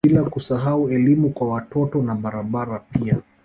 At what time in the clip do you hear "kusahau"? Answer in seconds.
0.29-0.89